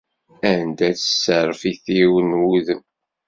Anda-tt 0.49 1.03
tserfiṭ-iw 1.19 2.13
n 2.27 2.37
wudem? 2.39 2.81